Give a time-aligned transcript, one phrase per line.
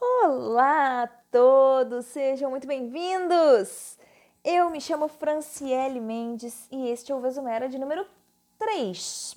[0.00, 3.98] Olá a todos, sejam muito bem-vindos!
[4.42, 8.06] Eu me chamo Franciele Mendes e este é o Vesumera de número
[8.58, 9.36] 3.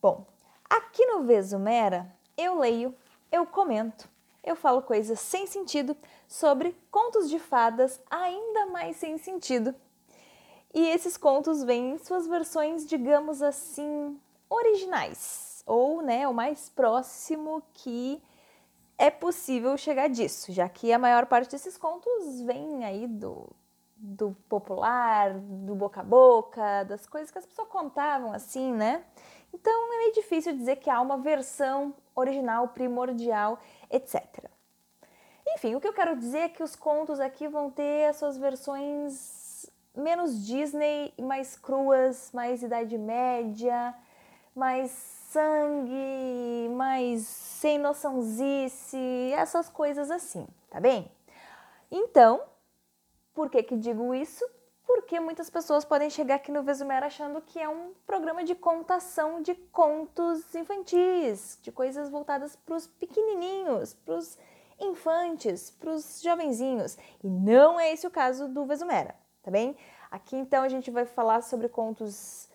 [0.00, 0.24] Bom,
[0.64, 2.94] aqui no Vesumera eu leio,
[3.30, 4.08] eu comento,
[4.42, 5.94] eu falo coisas sem sentido
[6.26, 9.74] sobre contos de fadas ainda mais sem sentido
[10.74, 14.18] e esses contos vêm em suas versões, digamos assim,
[14.50, 18.20] originais, ou né, o mais próximo que
[18.98, 23.48] é possível chegar disso, já que a maior parte desses contos vem aí do,
[23.96, 29.04] do popular, do boca a boca, das coisas que as pessoas contavam assim, né?
[29.52, 34.50] Então é meio difícil dizer que há uma versão original, primordial, etc.
[35.46, 38.36] Enfim, o que eu quero dizer é que os contos aqui vão ter as suas
[38.36, 39.43] versões
[39.96, 43.94] menos Disney, mais cruas, mais Idade Média,
[44.54, 51.10] mais sangue, mais sem noçãozice, essas coisas assim, tá bem?
[51.90, 52.42] Então,
[53.32, 54.44] por que que digo isso?
[54.86, 59.40] Porque muitas pessoas podem chegar aqui no Vesumero achando que é um programa de contação
[59.42, 64.38] de contos infantis, de coisas voltadas para os pequenininhos, para os
[64.78, 66.98] infantes, para os jovenzinhos.
[67.22, 69.76] E não é esse o caso do Vesumera tá bem?
[70.10, 72.48] Aqui então a gente vai falar sobre contos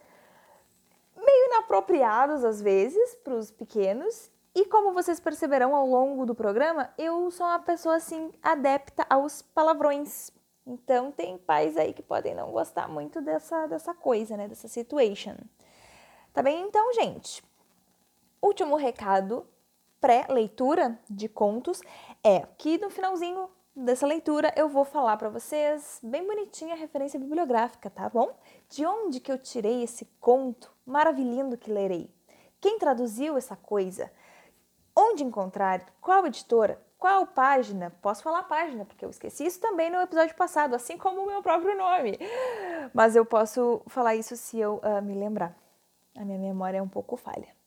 [1.15, 4.31] meio inapropriados às vezes para os pequenos.
[4.55, 9.41] E como vocês perceberão ao longo do programa, eu sou uma pessoa assim adepta aos
[9.41, 10.31] palavrões.
[10.65, 15.35] Então tem pais aí que podem não gostar muito dessa dessa coisa, né, dessa situation.
[16.33, 16.63] Tá bem?
[16.63, 17.43] Então, gente,
[18.41, 19.45] último recado
[19.99, 21.81] pré-leitura de contos
[22.23, 27.19] é que no finalzinho dessa leitura eu vou falar para vocês bem bonitinha a referência
[27.19, 28.35] bibliográfica, tá bom?
[28.69, 32.09] De onde que eu tirei esse conto maravilhoso que lerei?
[32.59, 34.11] Quem traduziu essa coisa?
[34.95, 35.85] Onde encontrar?
[36.01, 36.79] Qual editora?
[36.97, 37.91] Qual página?
[38.01, 41.41] Posso falar página, porque eu esqueci isso também no episódio passado, assim como o meu
[41.41, 42.19] próprio nome.
[42.93, 45.55] Mas eu posso falar isso se eu uh, me lembrar.
[46.17, 47.58] A minha memória é um pouco falha.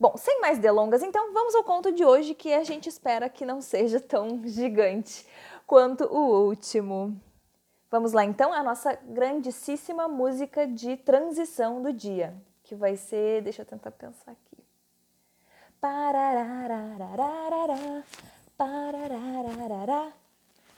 [0.00, 3.44] Bom, sem mais delongas, então vamos ao conto de hoje que a gente espera que
[3.44, 5.26] não seja tão gigante
[5.66, 7.20] quanto o último.
[7.90, 12.32] Vamos lá então a nossa grandíssima música de transição do dia,
[12.62, 14.62] que vai ser, deixa eu tentar pensar aqui.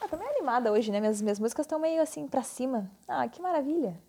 [0.00, 0.98] Ah, tô meio animada hoje, né?
[0.98, 2.90] Minhas, minhas músicas estão meio assim para cima.
[3.06, 4.00] Ah, que maravilha.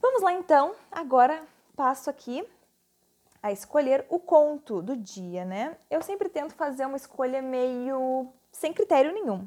[0.00, 1.42] Vamos lá então, agora
[1.74, 2.46] passo aqui
[3.44, 5.76] a escolher o conto do dia, né?
[5.90, 9.46] Eu sempre tento fazer uma escolha meio sem critério nenhum.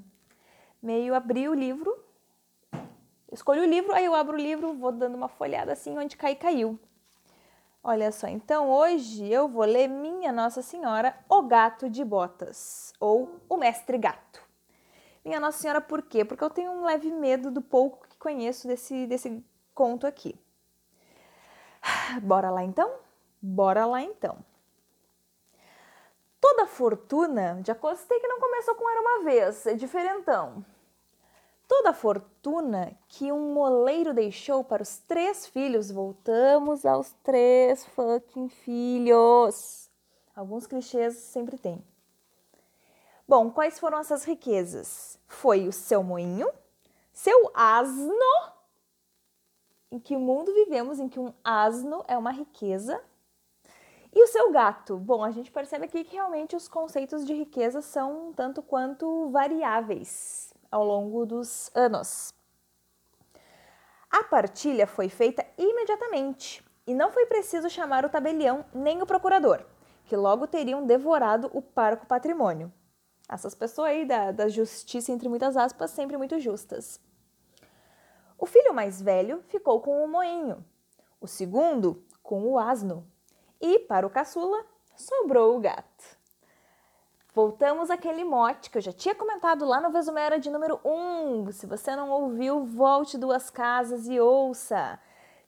[0.80, 1.98] Meio abrir o livro,
[3.32, 6.36] escolho o livro, aí eu abro o livro, vou dando uma folhada assim, onde cair,
[6.36, 6.80] caiu.
[7.84, 13.40] Olha só, então hoje eu vou ler Minha Nossa Senhora, O Gato de Botas, ou
[13.50, 14.44] O Mestre Gato.
[15.26, 16.24] Minha Nossa Senhora, por quê?
[16.24, 19.44] Porque eu tenho um leve medo do pouco que conheço desse, desse
[19.74, 20.40] conto aqui.
[22.22, 23.07] Bora lá então?
[23.50, 24.38] Bora lá então.
[26.42, 30.66] Toda fortuna, já constei que não começou com era uma vez, é diferentão.
[31.66, 39.90] Toda fortuna que um moleiro deixou para os três filhos, voltamos aos três fucking filhos.
[40.36, 41.82] Alguns clichês sempre tem.
[43.26, 45.18] Bom, quais foram essas riquezas?
[45.26, 46.52] Foi o seu moinho,
[47.14, 48.52] seu asno.
[49.90, 53.02] Em que mundo vivemos em que um asno é uma riqueza
[54.14, 54.98] e o seu gato?
[54.98, 60.54] Bom, a gente percebe aqui que realmente os conceitos de riqueza são tanto quanto variáveis
[60.72, 62.34] ao longo dos anos.
[64.10, 69.66] A partilha foi feita imediatamente e não foi preciso chamar o tabelião nem o procurador,
[70.06, 72.72] que logo teriam devorado o parco patrimônio.
[73.30, 77.02] Essas pessoas aí da, da justiça, entre muitas aspas, sempre muito justas.
[78.38, 80.64] O filho mais velho ficou com o moinho,
[81.20, 83.06] o segundo com o asno
[83.62, 84.66] e para o caçula
[84.96, 86.18] sobrou o gato.
[87.38, 91.52] Voltamos àquele mote que eu já tinha comentado lá no Vesumera de número 1.
[91.52, 95.00] Se você não ouviu, volte duas casas e ouça.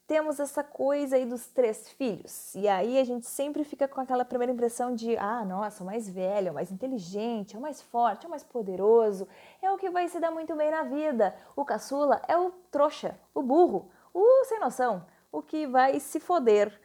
[0.05, 2.53] Temos essa coisa aí dos três filhos.
[2.53, 6.07] E aí a gente sempre fica com aquela primeira impressão de: ah, nossa, o mais
[6.07, 9.27] velho, o mais inteligente, é o mais forte, é o mais poderoso,
[9.59, 11.35] é o que vai se dar muito bem na vida.
[11.55, 16.79] O caçula é o trouxa, o burro, o sem noção, o que vai se foder.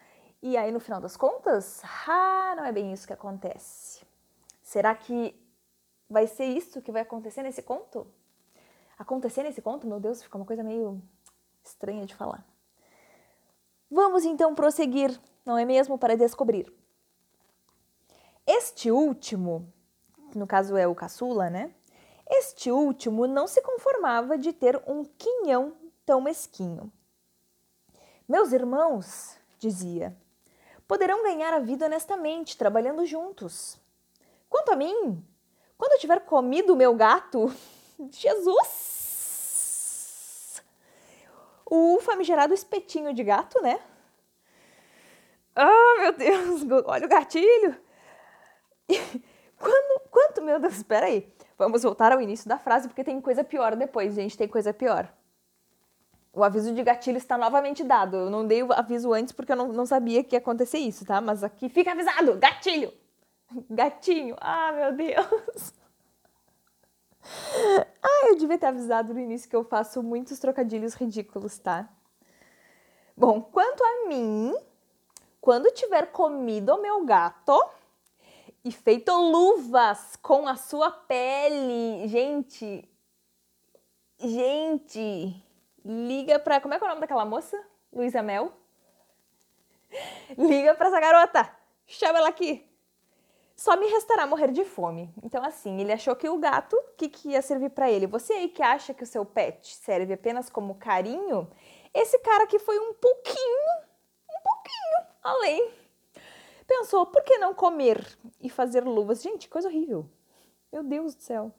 [0.47, 4.05] E aí, no final das contas, ah, não é bem isso que acontece.
[4.63, 5.35] Será que
[6.07, 8.07] vai ser isso que vai acontecer nesse conto?
[8.99, 11.01] Acontecer nesse conto, meu Deus, fica uma coisa meio
[11.65, 12.47] estranha de falar.
[13.91, 16.71] Vamos então prosseguir, não é mesmo, para descobrir.
[18.47, 19.73] Este último,
[20.35, 21.75] no caso é o caçula, né?
[22.29, 25.75] Este último não se conformava de ter um quinhão
[26.05, 26.93] tão mesquinho.
[28.29, 30.15] Meus irmãos, dizia,
[30.87, 33.79] poderão ganhar a vida honestamente, trabalhando juntos.
[34.49, 35.25] Quanto a mim,
[35.77, 37.53] quando eu tiver comido o meu gato,
[38.11, 39.03] Jesus!
[41.67, 43.81] O famigerado espetinho de gato, né?
[45.57, 47.77] Ah, oh, meu Deus, olha o gatilho!
[49.57, 51.33] Quando, quanto, meu Deus, espera aí.
[51.57, 55.11] Vamos voltar ao início da frase, porque tem coisa pior depois, gente, tem coisa pior.
[56.35, 58.17] O aviso de gatilho está novamente dado.
[58.17, 61.05] Eu não dei o aviso antes porque eu não, não sabia que ia acontecer isso,
[61.05, 61.21] tá?
[61.21, 62.93] Mas aqui fica avisado: gatilho!
[63.71, 64.37] Gatinho!
[64.41, 65.73] Ah, meu Deus!
[68.07, 71.89] Ah, eu devia ter avisado no início que eu faço muitos trocadilhos ridículos, tá?
[73.17, 74.55] Bom, quanto a mim,
[75.41, 77.59] quando tiver comido o meu gato
[78.63, 82.87] e feito luvas com a sua pele, gente,
[84.19, 85.44] gente,
[85.85, 86.61] liga pra.
[86.61, 87.63] Como é que é o nome daquela moça?
[87.93, 88.53] Luísa Mel?
[90.37, 91.57] Liga pra essa garota!
[91.87, 92.69] Chama ela aqui!
[93.55, 95.15] Só me restará morrer de fome.
[95.23, 98.07] Então, assim, ele achou que o gato, o que, que ia servir para ele?
[98.09, 101.49] Você aí que acha que o seu pet serve apenas como carinho,
[101.93, 103.69] esse cara que foi um pouquinho,
[104.29, 105.73] um pouquinho além.
[106.67, 108.05] Pensou, por que não comer
[108.41, 109.23] e fazer luvas?
[109.23, 110.09] Gente, coisa horrível.
[110.73, 111.53] Meu Deus do céu.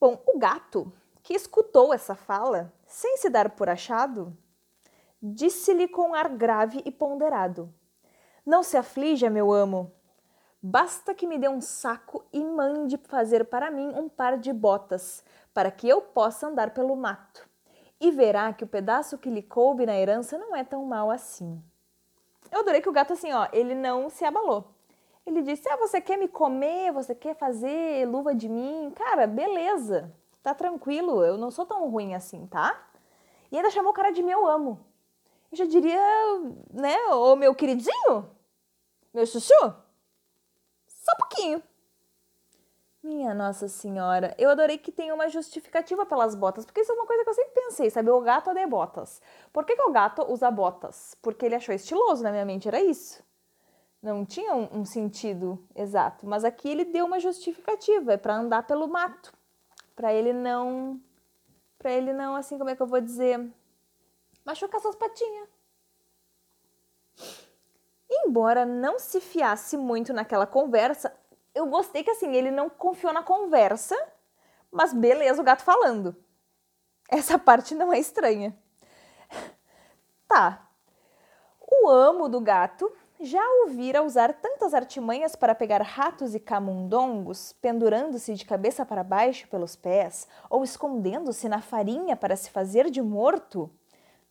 [0.00, 0.90] Bom, o gato
[1.28, 4.34] que escutou essa fala, sem se dar por achado,
[5.20, 7.70] disse-lhe com ar grave e ponderado:
[8.46, 9.92] Não se aflija, meu amo.
[10.62, 15.22] Basta que me dê um saco e mande fazer para mim um par de botas,
[15.52, 17.46] para que eu possa andar pelo mato.
[18.00, 21.62] E verá que o pedaço que lhe coube na herança não é tão mal assim.
[22.50, 24.72] Eu adorei que o gato, assim, ó, ele não se abalou.
[25.26, 26.90] Ele disse: Ah, você quer me comer?
[26.90, 28.90] Você quer fazer luva de mim?
[28.96, 30.10] Cara, beleza
[30.42, 32.88] tá tranquilo, eu não sou tão ruim assim, tá?
[33.50, 34.84] E ainda chamou o cara de meu amo.
[35.50, 36.00] Eu já diria,
[36.70, 38.30] né, ô meu queridinho,
[39.14, 39.54] meu chuchu,
[40.86, 41.62] só um pouquinho.
[43.02, 47.06] Minha Nossa Senhora, eu adorei que tem uma justificativa pelas botas, porque isso é uma
[47.06, 48.10] coisa que eu sempre pensei, sabe?
[48.10, 49.22] O gato de botas.
[49.52, 51.16] Por que, que o gato usa botas?
[51.22, 53.22] Porque ele achou estiloso, na minha mente era isso.
[54.02, 58.66] Não tinha um, um sentido exato, mas aqui ele deu uma justificativa, é para andar
[58.66, 59.37] pelo mato
[59.98, 61.02] para ele não
[61.76, 63.52] para ele não assim, como é que eu vou dizer,
[64.44, 65.48] machucar suas patinhas.
[68.08, 71.12] Embora não se fiasse muito naquela conversa,
[71.52, 73.96] eu gostei que assim, ele não confiou na conversa,
[74.70, 76.16] mas beleza, o gato falando.
[77.08, 78.56] Essa parte não é estranha.
[80.28, 80.68] Tá.
[81.60, 88.34] O amo do gato já ouvira usar tantas artimanhas para pegar ratos e camundongos, pendurando-se
[88.34, 93.70] de cabeça para baixo pelos pés, ou escondendo-se na farinha para se fazer de morto?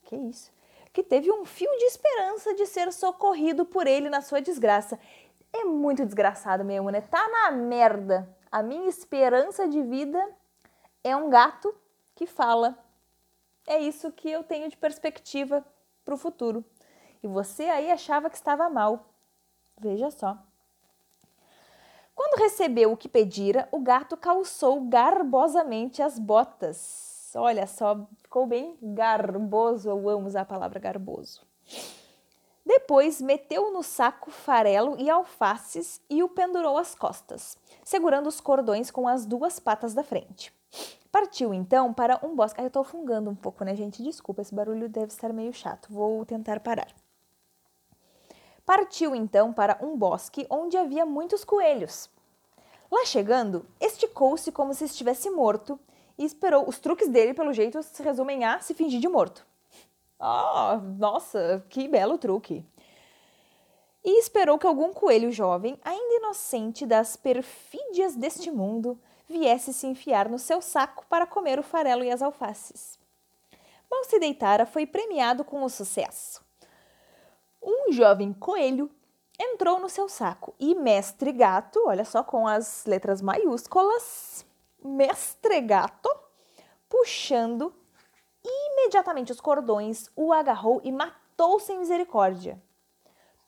[0.04, 0.52] Que isso?
[0.94, 4.98] Que teve um fio de esperança de ser socorrido por ele na sua desgraça.
[5.52, 7.02] É muito desgraçado mesmo, né?
[7.02, 8.34] Tá na merda.
[8.50, 10.24] A minha esperança de vida
[11.04, 11.76] é um gato
[12.16, 12.78] que fala.
[13.68, 15.66] É isso que eu tenho de perspectiva
[16.06, 16.64] para o futuro
[17.22, 19.06] e você aí achava que estava mal.
[19.80, 20.38] Veja só.
[22.16, 27.32] Quando recebeu o que pedira, o gato calçou garbosamente as botas.
[27.36, 29.88] Olha só, ficou bem garboso.
[29.88, 31.46] Eu amo usar a palavra garboso.
[32.66, 38.92] Depois meteu no saco farelo e alfaces e o pendurou às costas, segurando os cordões
[38.92, 40.52] com as duas patas da frente.
[41.12, 42.60] Partiu então para um bosque.
[42.60, 44.04] Ah, eu estou fungando um pouco, né, gente?
[44.04, 45.88] Desculpa, esse barulho deve estar meio chato.
[45.90, 46.88] Vou tentar parar.
[48.68, 52.10] Partiu então para um bosque onde havia muitos coelhos.
[52.92, 55.80] Lá chegando, esticou-se como se estivesse morto
[56.18, 56.68] e esperou.
[56.68, 59.48] Os truques dele, pelo jeito, se resumem a se fingir de morto.
[60.20, 62.66] Ah, nossa, que belo truque!
[64.04, 70.28] E esperou que algum coelho jovem, ainda inocente das perfídias deste mundo, viesse se enfiar
[70.28, 73.00] no seu saco para comer o farelo e as alfaces.
[73.90, 76.46] Mal se deitara, foi premiado com o sucesso
[77.62, 78.90] um jovem coelho
[79.40, 84.46] entrou no seu saco e Mestre Gato, olha só com as letras maiúsculas,
[84.84, 86.10] Mestre Gato,
[86.90, 87.74] puxando
[88.44, 92.62] imediatamente os cordões, o agarrou e matou sem misericórdia.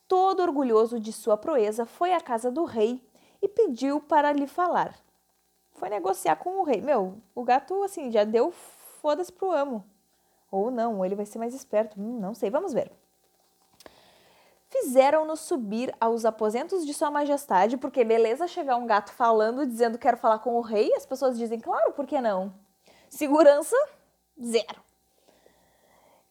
[0.08, 3.02] Todo orgulhoso de sua proeza, foi à casa do rei
[3.42, 4.96] e pediu para lhe falar.
[5.74, 6.82] Foi negociar com o rei.
[6.82, 8.52] Meu, o gato assim já deu
[9.02, 9.86] foda-se pro amo.
[10.52, 12.00] Ou não, ele vai ser mais esperto.
[12.00, 12.92] Hum, não sei, vamos ver.
[14.90, 20.18] Fizeram-no subir aos aposentos de Sua Majestade, porque beleza chegar um gato falando, dizendo quero
[20.18, 22.52] falar com o rei, as pessoas dizem, claro, por que não?
[23.08, 23.76] Segurança,
[24.44, 24.82] zero.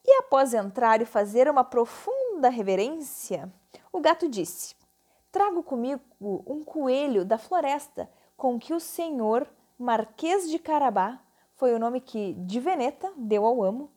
[0.05, 3.49] E após entrar e fazer uma profunda reverência,
[3.93, 4.75] o gato disse:
[5.31, 9.47] Trago comigo um coelho da floresta com que o senhor
[9.77, 11.17] Marquês de Carabá,
[11.55, 13.89] foi o nome que de Veneta deu ao amo,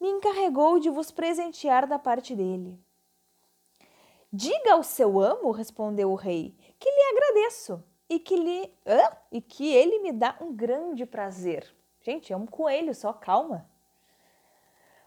[0.00, 2.76] me encarregou de vos presentear da parte dele.
[4.34, 9.42] Diga ao seu amo, respondeu o rei, que lhe agradeço e que, lhe, ah, e
[9.42, 11.66] que ele me dá um grande prazer.
[12.00, 13.68] Gente, é um coelho só, calma.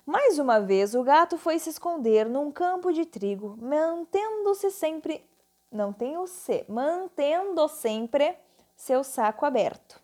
[0.06, 5.28] Mais uma vez, o gato foi se esconder num campo de trigo, mantendo-se sempre,
[5.72, 8.38] não tem o C, mantendo sempre
[8.76, 10.00] seu saco aberto.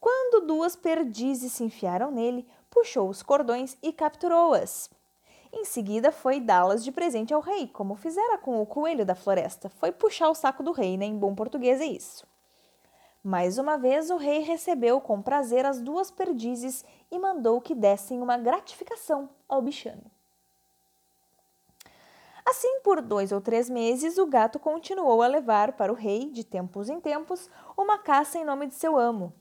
[0.00, 4.90] Quando duas perdizes se enfiaram nele, puxou os cordões e capturou-as.
[5.56, 9.68] Em seguida, foi dá-las de presente ao rei, como fizera com o coelho da floresta.
[9.68, 11.04] Foi puxar o saco do rei, né?
[11.04, 12.26] Em bom português é isso.
[13.22, 18.20] Mais uma vez, o rei recebeu com prazer as duas perdizes e mandou que dessem
[18.20, 20.02] uma gratificação ao bichano.
[22.44, 26.42] Assim, por dois ou três meses, o gato continuou a levar para o rei, de
[26.42, 29.32] tempos em tempos, uma caça em nome de seu amo.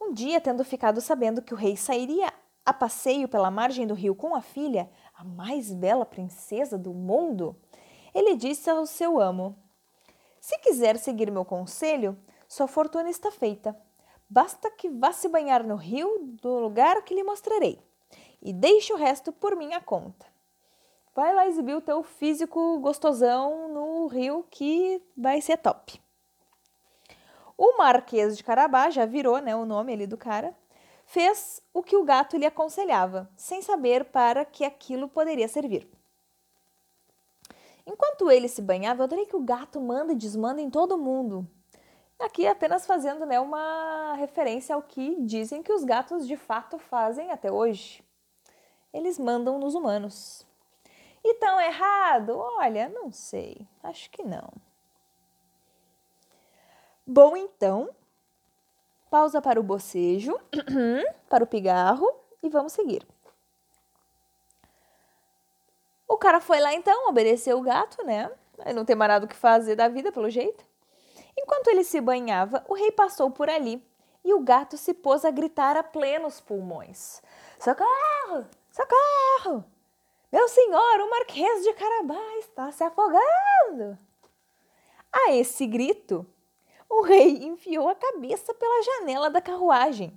[0.00, 2.32] Um dia, tendo ficado sabendo que o rei sairia
[2.64, 4.88] a passeio pela margem do rio com a filha,
[5.20, 7.54] a mais bela princesa do mundo,
[8.14, 9.54] ele disse ao seu amo:
[10.40, 12.16] Se quiser seguir meu conselho,
[12.48, 13.76] sua fortuna está feita.
[14.28, 17.78] Basta que vá se banhar no rio do lugar que lhe mostrarei,
[18.40, 20.24] e deixe o resto por minha conta.
[21.14, 26.00] Vai lá exibir o teu físico gostosão no rio que vai ser top.
[27.58, 30.56] O Marquês de Carabá já virou, né, o nome ali do cara,
[31.10, 35.90] fez o que o gato lhe aconselhava, sem saber para que aquilo poderia servir.
[37.84, 41.44] Enquanto ele se banhava, eu adorei que o gato manda e desmanda em todo mundo.
[42.16, 47.32] Aqui apenas fazendo né, uma referência ao que dizem que os gatos de fato fazem
[47.32, 48.04] até hoje.
[48.92, 50.46] Eles mandam nos humanos.
[51.24, 52.38] E tão errado?
[52.38, 53.66] Olha, não sei.
[53.82, 54.48] Acho que não.
[57.04, 57.90] Bom, então,
[59.10, 60.38] Pausa para o bocejo,
[61.28, 62.08] para o pigarro
[62.40, 63.04] e vamos seguir.
[66.06, 68.30] O cara foi lá então, obedeceu o gato, né?
[68.74, 70.64] Não tem mais nada o que fazer da vida, pelo jeito.
[71.36, 73.84] Enquanto ele se banhava, o rei passou por ali
[74.24, 77.22] e o gato se pôs a gritar a plenos pulmões:
[77.58, 78.46] Socorro!
[78.70, 79.64] Socorro!
[80.30, 83.98] Meu senhor, o Marquês de Carabá está se afogando!
[85.12, 86.24] A esse grito,
[86.90, 90.12] o rei enfiou a cabeça pela janela da carruagem.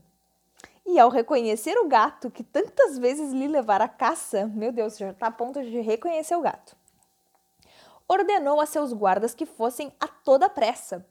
[0.86, 5.12] E ao reconhecer o gato que tantas vezes lhe levara a caça, meu Deus, já
[5.12, 6.76] está a ponto de reconhecer o gato,
[8.08, 11.06] ordenou a seus guardas que fossem a toda pressa.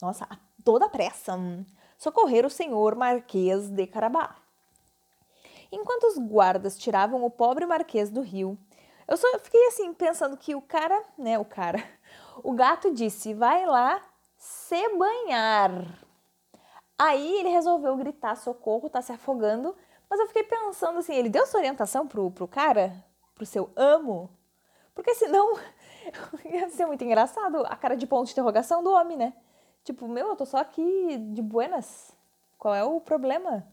[0.00, 1.34] Nossa, a toda pressa.
[1.34, 1.66] Hum,
[1.98, 4.36] socorrer o senhor Marquês de Carabá.
[5.70, 8.56] Enquanto os guardas tiravam o pobre Marquês do rio,
[9.08, 11.82] eu só fiquei assim pensando que o cara, né, o cara,
[12.42, 14.00] o gato disse: "Vai lá
[14.46, 15.70] se banhar.
[16.96, 19.74] Aí ele resolveu gritar socorro, tá se afogando.
[20.08, 24.30] Mas eu fiquei pensando assim, ele deu essa orientação pro, pro cara, pro seu amo?
[24.94, 25.58] Porque senão
[26.46, 29.32] ia ser muito engraçado a cara de ponto de interrogação do homem, né?
[29.84, 32.12] Tipo, meu, eu tô só aqui de buenas.
[32.56, 33.66] Qual é o problema?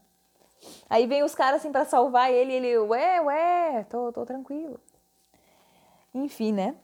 [0.90, 4.80] Aí vem os caras assim para salvar ele, ele, ué, ué, tô, tô tranquilo.
[6.12, 6.76] Enfim, né?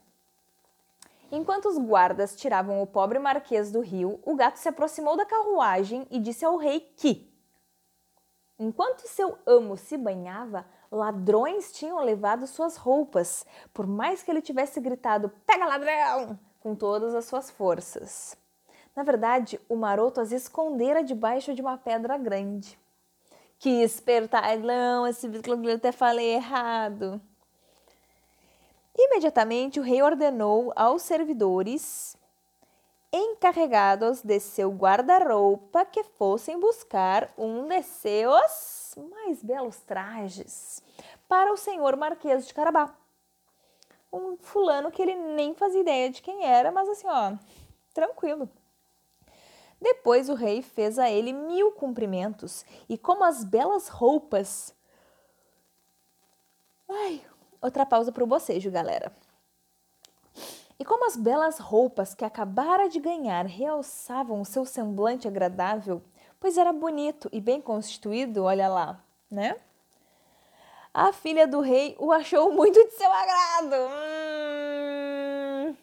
[1.31, 6.05] Enquanto os guardas tiravam o pobre marquês do rio, o gato se aproximou da carruagem
[6.11, 7.33] e disse ao rei que,
[8.59, 14.81] enquanto seu amo se banhava, ladrões tinham levado suas roupas, por mais que ele tivesse
[14.81, 16.37] gritado: Pega ladrão!
[16.61, 18.37] com todas as suas forças.
[18.95, 22.77] Na verdade, o maroto as escondera debaixo de uma pedra grande.
[23.57, 25.29] Que espertalhão, esse
[25.73, 27.21] até falei errado.
[28.97, 32.15] Imediatamente o rei ordenou aos servidores
[33.11, 40.81] encarregados de seu guarda-roupa que fossem buscar um de seus mais belos trajes
[41.27, 42.93] para o senhor Marquês de Carabá.
[44.11, 47.33] Um fulano que ele nem fazia ideia de quem era, mas assim, ó,
[47.93, 48.49] tranquilo.
[49.81, 54.75] Depois o rei fez a ele mil cumprimentos e, como as belas roupas.
[56.87, 57.25] Ai,
[57.61, 59.11] Outra pausa para o bocejo, galera.
[60.79, 66.01] E como as belas roupas que acabara de ganhar realçavam o seu semblante agradável,
[66.39, 68.99] pois era bonito e bem constituído, olha lá,
[69.29, 69.57] né?
[70.91, 73.75] A filha do rei o achou muito de seu agrado.
[75.67, 75.77] Hum...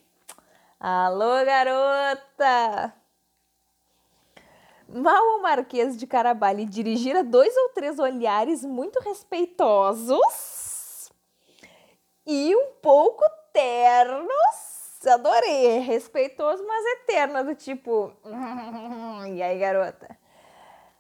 [0.80, 2.92] Alô, garota!
[4.88, 10.58] Mal o Marquês de Carabá lhe dirigir dois ou três olhares muito respeitosos
[12.28, 14.28] e um pouco ternos.
[15.06, 18.12] Adorei, respeitoso, mas eterno, do tipo.
[19.35, 20.14] e aí, garota?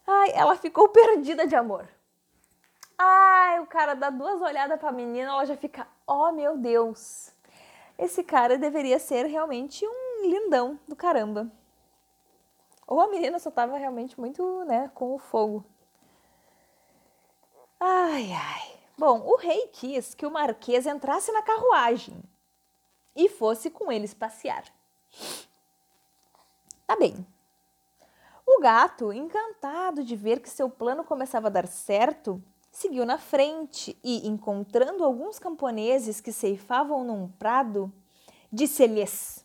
[0.06, 1.86] Ai, ela ficou perdida de amor.
[2.96, 7.30] Ai, o cara dá duas olhadas pra menina, ela já fica, oh meu Deus.
[7.98, 11.50] Esse cara deveria ser realmente um lindão do caramba.
[12.86, 15.62] Ou a menina só tava realmente muito, né, com o fogo.
[17.78, 18.77] Ai, ai.
[18.98, 22.20] Bom, o rei quis que o marquês entrasse na carruagem
[23.14, 24.64] e fosse com eles passear.
[26.84, 27.24] Tá bem.
[28.44, 33.96] O gato, encantado de ver que seu plano começava a dar certo, seguiu na frente
[34.02, 37.92] e, encontrando alguns camponeses que ceifavam num prado,
[38.52, 39.44] disse-lhes: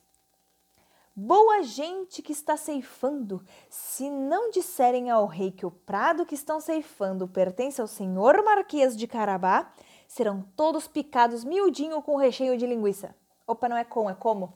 [1.16, 6.60] Boa gente que está ceifando, se não disserem ao rei que o prado que estão
[6.60, 9.72] ceifando pertence ao senhor Marquês de Carabá,
[10.08, 13.16] serão todos picados miudinho com recheio de linguiça.
[13.46, 14.56] Opa, não é com, é como.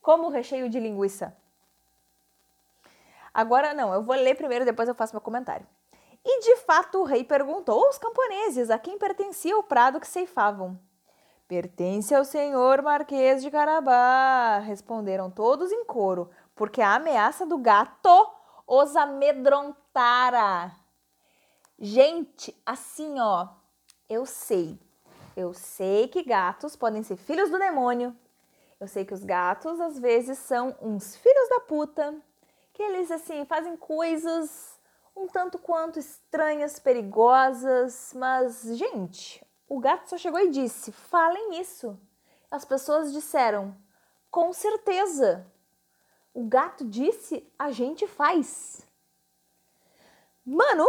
[0.00, 1.36] Como recheio de linguiça.
[3.32, 5.68] Agora não, eu vou ler primeiro, depois eu faço meu comentário.
[6.24, 10.76] E de fato o rei perguntou aos camponeses a quem pertencia o prado que ceifavam.
[11.52, 18.08] Pertence ao senhor Marquês de Carabá, responderam todos em coro, porque a ameaça do gato
[18.66, 20.72] os amedrontara.
[21.78, 23.48] Gente, assim ó,
[24.08, 24.80] eu sei,
[25.36, 28.16] eu sei que gatos podem ser filhos do demônio.
[28.80, 32.14] Eu sei que os gatos às vezes são uns filhos da puta,
[32.72, 34.80] que eles assim fazem coisas
[35.14, 41.98] um tanto quanto estranhas, perigosas, mas gente, o gato só chegou e disse: "Falem isso".
[42.50, 43.74] As pessoas disseram:
[44.30, 45.46] "Com certeza".
[46.34, 48.86] O gato disse: "A gente faz".
[50.44, 50.86] Mano,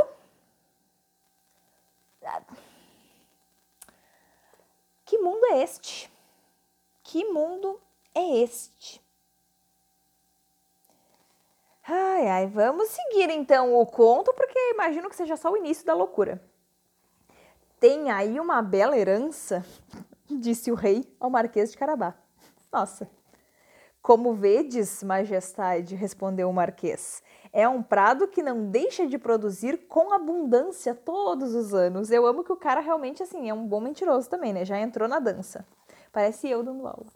[5.05, 6.12] que mundo é este?
[7.03, 7.79] Que mundo
[8.13, 9.01] é este?
[11.88, 15.93] Ai, ai, vamos seguir então o conto, porque imagino que seja só o início da
[15.93, 16.41] loucura.
[17.84, 19.62] Tem aí uma bela herança,
[20.30, 22.15] disse o rei ao Marquês de Carabá.
[22.72, 23.12] Nossa.
[24.02, 30.13] Como vedes, majestade, respondeu o Marquês, é um prado que não deixa de produzir com
[30.13, 32.10] abundância todos os anos.
[32.10, 34.63] Eu amo que o cara realmente, assim, é um bom mentiroso também, né?
[34.63, 35.67] Já entrou na dança.
[36.10, 37.12] Parece eu dando aula.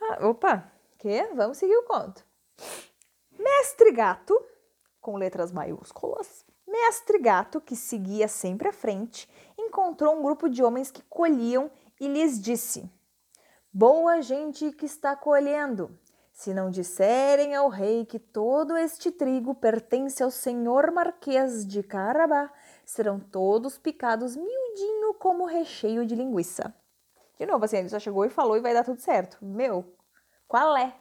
[0.00, 1.24] Ah, opa, que?
[1.34, 2.24] Vamos seguir o conto.
[3.36, 4.40] Mestre Gato,
[5.00, 9.26] com letras maiúsculas, Mestre Gato, que seguia sempre à frente,
[9.58, 12.88] encontrou um grupo de homens que colhiam e lhes disse:
[13.72, 15.98] Boa gente que está colhendo,
[16.32, 22.52] se não disserem ao rei que todo este trigo pertence ao senhor Marquês de Carabá,
[22.84, 26.74] serão todos picados miudinho como recheio de linguiça.
[27.38, 29.38] De novo, assim, ele só chegou e falou e vai dar tudo certo.
[29.42, 29.96] Meu,
[30.46, 30.94] qual é?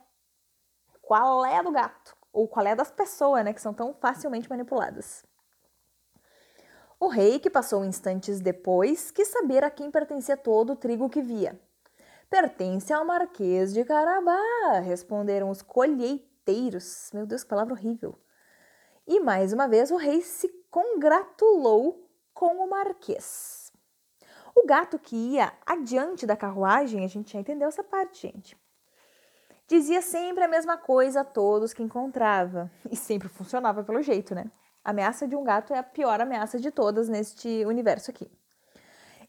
[1.02, 2.16] Qual é do gato?
[2.32, 5.26] Ou qual é das pessoas, né, que são tão facilmente manipuladas?
[7.00, 11.22] O rei, que passou instantes depois, quis saber a quem pertencia todo o trigo que
[11.22, 11.60] via.
[12.30, 17.10] Pertence ao Marquês de Carabá, responderam os colheiteiros.
[17.14, 18.18] Meu Deus, que palavra horrível.
[19.08, 23.72] E mais uma vez o rei se congratulou com o Marquês.
[24.56, 28.58] O gato que ia adiante da carruagem, a gente já entendeu essa parte, gente.
[29.68, 32.72] Dizia sempre a mesma coisa a todos que encontrava.
[32.90, 34.50] E sempre funcionava pelo jeito, né?
[34.86, 38.32] A ameaça de um gato é a pior ameaça de todas neste universo aqui.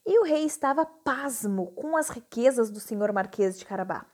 [0.04, 4.04] E o rei estava pasmo com as riquezas do senhor Marquês de Carabá.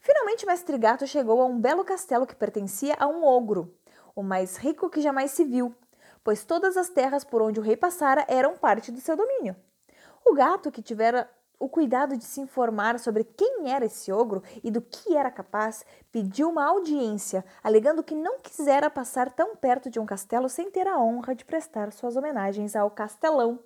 [0.00, 3.72] Finalmente, Mestre Gato chegou a um belo castelo que pertencia a um ogro,
[4.16, 5.72] o mais rico que jamais se viu,
[6.24, 9.54] pois todas as terras por onde o rei passara eram parte do seu domínio.
[10.24, 11.30] O gato, que tivera
[11.62, 15.84] o cuidado de se informar sobre quem era esse ogro e do que era capaz,
[16.10, 20.86] pediu uma audiência, alegando que não quisera passar tão perto de um castelo sem ter
[20.86, 23.60] a honra de prestar suas homenagens ao castelão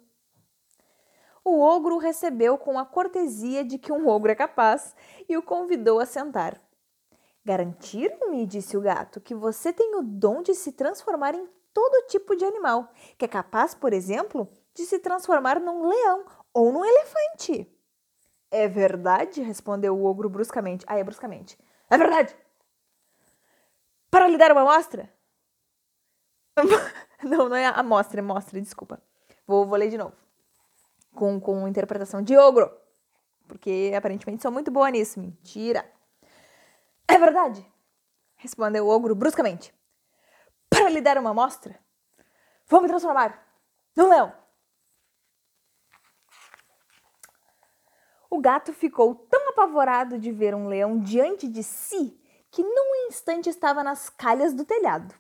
[1.47, 4.97] o ogro recebeu com a cortesia de que um ogro é capaz
[5.29, 6.61] e o convidou a sentar.
[7.45, 12.35] Garantiram-me, disse o gato, que você tem o dom de se transformar em todo tipo
[12.35, 17.76] de animal, que é capaz, por exemplo, de se transformar num leão ou num elefante.
[18.51, 19.43] É verdade?
[19.43, 20.85] respondeu o ogro bruscamente.
[20.89, 21.59] Ah, é bruscamente.
[21.91, 22.37] É verdade!
[24.11, 25.13] Para lhe dar uma amostra?
[27.23, 29.03] não, não é amostra, é mostra, desculpa.
[29.47, 30.15] Vou, vou ler de novo.
[31.15, 32.71] com, com interpretação de ogro.
[33.49, 35.21] Porque aparentemente sou muito boa nisso.
[35.21, 35.85] Mentira.
[37.09, 37.65] É verdade,
[38.37, 39.73] respondeu o ogro bruscamente.
[40.69, 41.79] Para lhe dar uma amostra,
[42.67, 43.47] vou me transformar
[43.97, 44.33] num leão.
[48.37, 52.21] O gato ficou tão apavorado de ver um leão diante de si
[52.51, 55.15] que num instante estava nas calhas do telhado.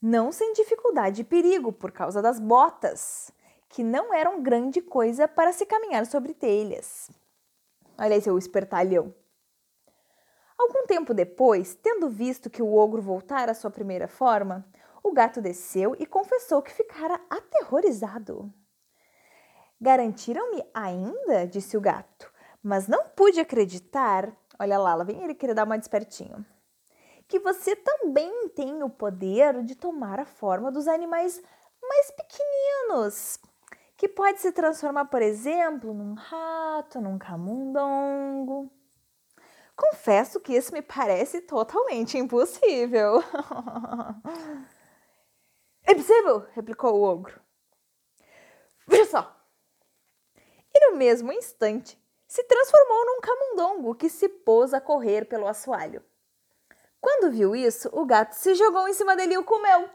[0.00, 3.30] Não sem dificuldade e perigo por causa das botas,
[3.68, 7.10] que não eram grande coisa para se caminhar sobre telhas.
[7.98, 9.14] Olha aí seu espertalhão.
[10.56, 14.66] Algum tempo depois, tendo visto que o ogro voltara à sua primeira forma,
[15.02, 18.50] o gato desceu e confessou que ficara aterrorizado.
[19.78, 22.34] Garantiram-me ainda, disse o gato,
[22.66, 24.36] mas não pude acreditar.
[24.58, 26.44] Olha lá, lá vem ele querer dar uma despertinho.
[27.28, 31.40] Que você também tem o poder de tomar a forma dos animais
[31.80, 33.38] mais pequeninos,
[33.96, 38.68] que pode se transformar, por exemplo, num rato, num camundongo.
[39.76, 43.22] Confesso que isso me parece totalmente impossível.
[45.88, 47.40] Impossível, replicou o ogro.
[48.88, 49.36] Veja só.
[50.74, 51.96] E no mesmo instante,
[52.36, 56.04] se transformou num camundongo que se pôs a correr pelo assoalho.
[57.00, 59.88] Quando viu isso, o gato se jogou em cima dele e o comeu.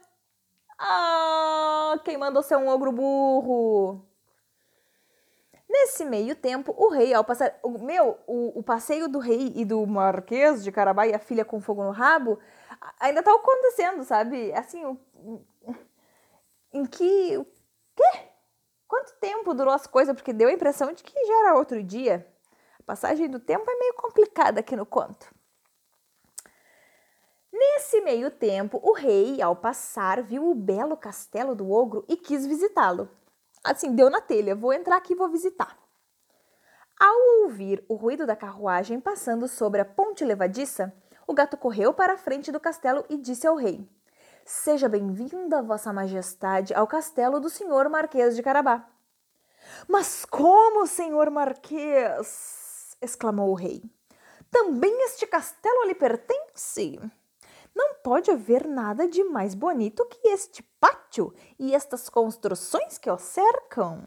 [0.80, 4.04] Ah, quem mandou ser um ogro burro?
[5.70, 7.60] Nesse meio tempo, o rei, ao passar.
[7.62, 11.46] O, meu, o, o passeio do rei e do marquês de Carabá e a filha
[11.46, 12.40] com fogo no rabo
[13.00, 14.52] ainda tá acontecendo, sabe?
[14.54, 15.00] Assim, o,
[16.74, 17.38] em que.
[17.38, 17.46] O
[17.96, 18.32] quê?
[18.88, 20.16] Quanto tempo durou as coisas?
[20.16, 22.31] Porque deu a impressão de que já era outro dia.
[22.92, 25.34] Passagem do tempo é meio complicada aqui no conto.
[27.50, 32.46] Nesse meio tempo, o rei, ao passar, viu o belo castelo do ogro e quis
[32.46, 33.08] visitá-lo.
[33.64, 35.80] Assim, deu na telha, vou entrar aqui e vou visitar.
[37.00, 40.94] Ao ouvir o ruído da carruagem passando sobre a ponte levadiça,
[41.26, 43.88] o gato correu para a frente do castelo e disse ao rei:
[44.44, 48.86] Seja bem-vinda, Vossa Majestade, ao castelo do senhor Marquês de Carabá.
[49.88, 52.61] Mas como, senhor Marquês?
[53.02, 53.82] Exclamou o rei.
[54.50, 57.00] Também este castelo lhe pertence?
[57.74, 63.18] Não pode haver nada de mais bonito que este pátio e estas construções que o
[63.18, 64.04] cercam.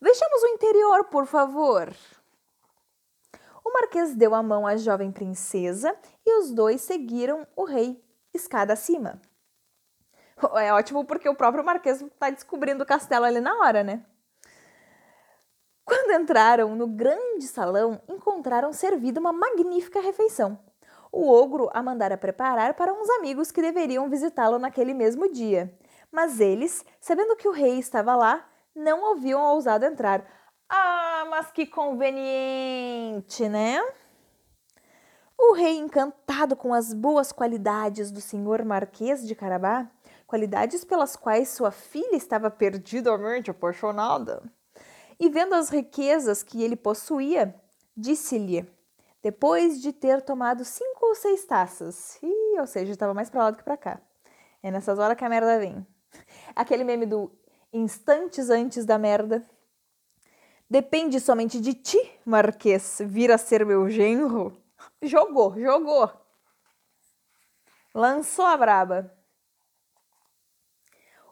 [0.00, 1.94] Vejamos o interior, por favor.
[3.64, 8.02] O marquês deu a mão à jovem princesa e os dois seguiram o rei,
[8.34, 9.20] escada acima.
[10.54, 14.04] É ótimo porque o próprio marquês está descobrindo o castelo ali na hora, né?
[16.08, 20.58] Quando entraram no grande salão, encontraram servida uma magnífica refeição
[21.12, 25.70] o ogro a mandara preparar para uns amigos que deveriam visitá-lo naquele mesmo dia.
[26.10, 30.24] Mas eles, sabendo que o rei estava lá, não haviam ousado entrar.
[30.66, 33.78] Ah, mas que conveniente, né?
[35.36, 39.86] O rei, encantado com as boas qualidades do senhor Marquês de Carabá,
[40.26, 44.42] qualidades pelas quais sua filha estava perdidamente apaixonada,
[45.18, 47.54] e vendo as riquezas que ele possuía,
[47.96, 48.68] disse-lhe:
[49.22, 52.18] depois de ter tomado cinco ou seis taças.
[52.22, 54.00] Ih, ou seja, estava mais para lá do que para cá.
[54.62, 55.86] É nessas horas que a merda vem.
[56.54, 57.30] Aquele meme do
[57.72, 59.44] instantes antes da merda.
[60.70, 64.56] Depende somente de ti, Marquês, vir a ser meu genro.
[65.02, 66.10] Jogou, jogou.
[67.94, 69.17] Lançou a braba.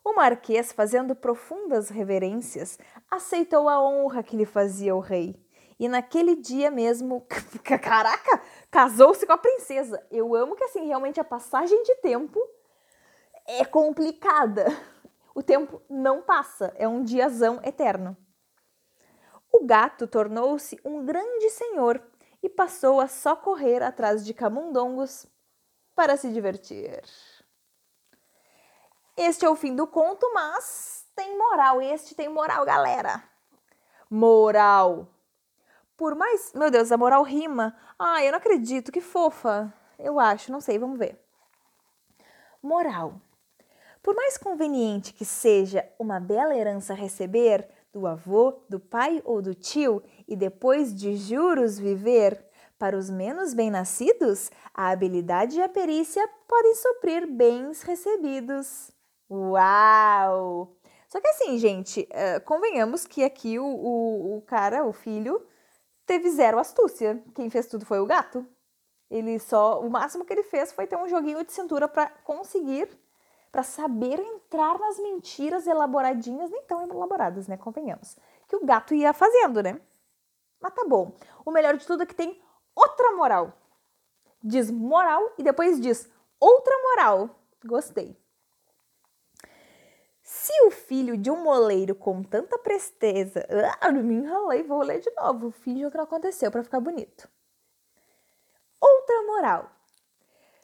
[0.06, 2.78] O Marquês, fazendo profundas reverências,
[3.10, 5.34] aceitou a honra que lhe fazia o rei
[5.80, 7.26] e naquele dia mesmo,
[7.82, 8.40] caraca,
[8.70, 10.00] casou-se com a princesa.
[10.08, 12.38] Eu amo que assim, realmente a passagem de tempo
[13.48, 14.66] é complicada.
[15.34, 18.16] O tempo não passa, é um diazão eterno.
[19.52, 22.00] O gato tornou-se um grande senhor
[22.40, 25.26] e passou a só correr atrás de camundongos
[25.96, 27.02] para se divertir.
[29.16, 31.80] Este é o fim do conto, mas tem moral.
[31.80, 33.24] Este tem moral, galera.
[34.10, 35.08] Moral.
[35.96, 36.52] Por mais.
[36.52, 37.74] Meu Deus, a moral rima.
[37.98, 39.72] Ai, eu não acredito, que fofa.
[39.98, 41.18] Eu acho, não sei, vamos ver.
[42.62, 43.20] Moral.
[44.02, 49.54] Por mais conveniente que seja uma bela herança receber do avô, do pai ou do
[49.54, 52.44] tio e depois de juros viver,
[52.78, 58.94] para os menos bem-nascidos, a habilidade e a perícia podem suprir bens recebidos.
[59.30, 60.76] Uau!
[61.08, 65.44] Só que assim, gente, uh, convenhamos que aqui o, o, o cara, o filho,
[66.04, 67.22] teve zero astúcia.
[67.34, 68.46] Quem fez tudo foi o gato.
[69.10, 72.88] Ele só, o máximo que ele fez foi ter um joguinho de cintura para conseguir,
[73.52, 77.56] para saber entrar nas mentiras elaboradinhas, nem tão elaboradas, né?
[77.56, 78.16] Convenhamos.
[78.48, 79.80] que o gato ia fazendo, né?
[80.60, 81.12] Mas tá bom.
[81.44, 82.40] O melhor de tudo é que tem
[82.74, 83.52] outra moral.
[84.42, 86.10] Diz moral e depois diz
[86.40, 87.30] outra moral.
[87.64, 88.16] Gostei.
[90.26, 93.46] Se o filho de um moleiro com tanta presteza.
[93.80, 95.52] Ah, me enrolei, vou ler de novo.
[95.52, 97.28] Finge que não aconteceu para ficar bonito.
[98.80, 99.70] Outra moral.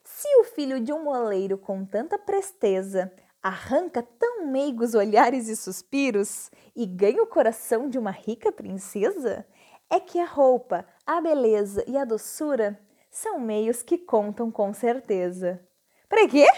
[0.02, 6.50] Se o filho de um moleiro com tanta presteza arranca tão meigos olhares e suspiros
[6.74, 9.46] e ganha o coração de uma rica princesa,
[9.88, 15.64] é que a roupa, a beleza e a doçura são meios que contam com certeza.
[16.08, 16.48] Pra quê?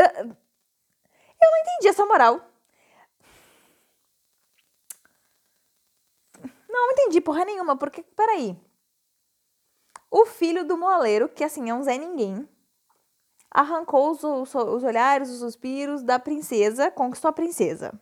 [0.00, 2.40] Eu não entendi essa moral.
[6.68, 8.56] Não entendi porra nenhuma, porque, peraí.
[10.10, 12.48] O filho do moleiro, que assim é um Zé Ninguém,
[13.50, 18.00] arrancou os, os, os olhares, os suspiros da princesa, conquistou a princesa.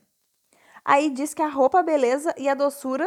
[0.84, 3.06] Aí diz que a roupa, a beleza e a doçura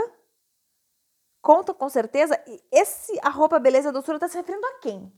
[1.42, 2.42] contam com certeza.
[2.46, 5.14] E esse a roupa, a beleza e a doçura tá se referindo a quem?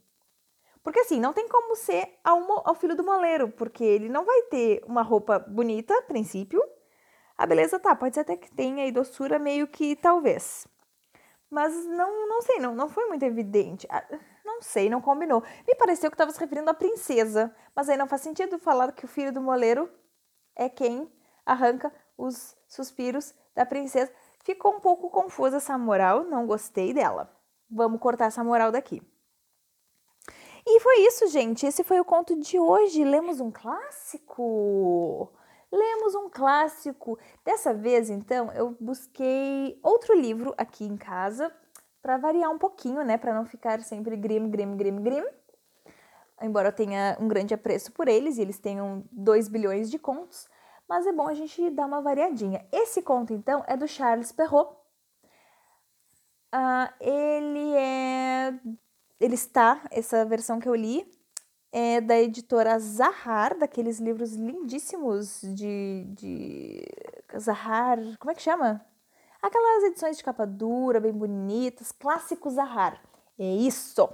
[0.83, 4.41] Porque assim, não tem como ser ao, ao filho do moleiro, porque ele não vai
[4.43, 6.61] ter uma roupa bonita, a princípio.
[7.37, 10.67] A beleza tá, pode ser até que tenha aí doçura, meio que talvez.
[11.49, 13.87] Mas não, não sei, não, não foi muito evidente.
[13.89, 14.03] Ah,
[14.45, 15.43] não sei, não combinou.
[15.67, 19.05] Me pareceu que estava se referindo à princesa, mas aí não faz sentido falar que
[19.05, 19.89] o filho do moleiro
[20.55, 21.11] é quem
[21.45, 24.11] arranca os suspiros da princesa.
[24.43, 27.29] Ficou um pouco confusa essa moral, não gostei dela.
[27.69, 29.01] Vamos cortar essa moral daqui.
[30.65, 31.65] E foi isso, gente.
[31.65, 33.03] Esse foi o conto de hoje.
[33.03, 35.31] Lemos um clássico.
[35.71, 37.17] Lemos um clássico.
[37.45, 41.51] Dessa vez, então, eu busquei outro livro aqui em casa
[42.01, 45.23] para variar um pouquinho, né, para não ficar sempre grim, grim, grim, grim.
[46.41, 50.49] Embora eu tenha um grande apreço por eles e eles tenham 2 bilhões de contos,
[50.89, 52.65] mas é bom a gente dar uma variadinha.
[52.71, 54.75] Esse conto, então, é do Charles Perrault.
[56.53, 56.91] Uh,
[59.21, 61.07] ele está, essa versão que eu li,
[61.71, 66.83] é da editora Zahar, daqueles livros lindíssimos de, de
[67.39, 68.83] Zahar, como é que chama?
[69.39, 72.99] Aquelas edições de capa dura, bem bonitas, clássicos Zahar.
[73.37, 74.09] É isso!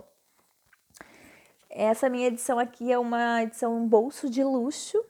[1.69, 5.01] Essa minha edição aqui é uma edição bolso de luxo,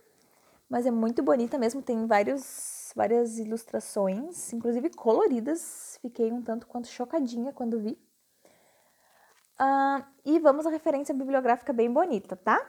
[0.69, 5.97] mas é muito bonita mesmo, tem vários, várias ilustrações, inclusive coloridas.
[6.03, 7.97] Fiquei um tanto quanto chocadinha quando vi.
[10.25, 12.63] E vamos à referência bibliográfica bem bonita, tá?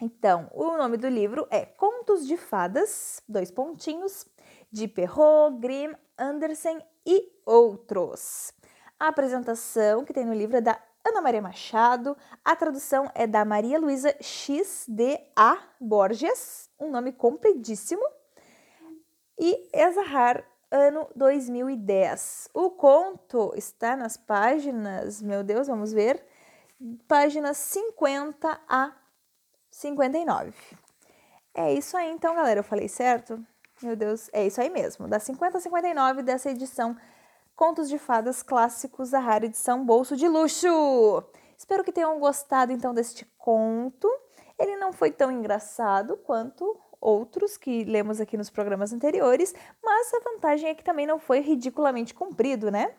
[0.00, 4.26] Então, o nome do livro é Contos de Fadas, dois pontinhos,
[4.70, 8.52] de Perrault, Grimm, Andersen e outros.
[8.98, 13.44] A apresentação que tem no livro é da Ana Maria Machado, a tradução é da
[13.44, 15.58] Maria Luísa X.D.A.
[15.80, 18.02] Borges, um nome compridíssimo,
[19.38, 22.48] e Ezahar ano 2010.
[22.54, 26.24] O conto está nas páginas, meu Deus, vamos ver,
[27.06, 28.92] páginas 50 a
[29.70, 30.52] 59.
[31.54, 33.38] É isso aí então, galera, eu falei certo?
[33.82, 36.96] Meu Deus, é isso aí mesmo, da 50 a 59 dessa edição
[37.54, 41.22] Contos de Fadas Clássicos da rara edição Bolso de Luxo.
[41.56, 44.08] Espero que tenham gostado então deste conto.
[44.58, 50.20] Ele não foi tão engraçado quanto outros que lemos aqui nos programas anteriores, mas a
[50.20, 52.94] vantagem é que também não foi ridiculamente comprido, né?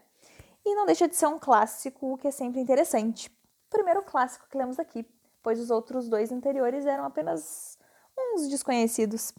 [0.66, 3.30] E não deixa de ser um clássico, que é sempre interessante.
[3.30, 5.06] O primeiro clássico que lemos aqui,
[5.42, 7.78] pois os outros dois anteriores eram apenas
[8.18, 9.34] uns desconhecidos.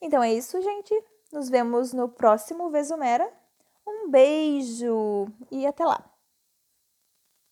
[0.00, 0.94] Então é isso, gente.
[1.32, 3.30] Nos vemos no próximo Vesumera.
[3.86, 6.15] Um beijo e até lá!